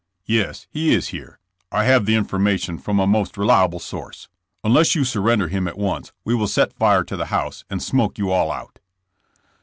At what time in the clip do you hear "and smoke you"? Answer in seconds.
7.69-8.31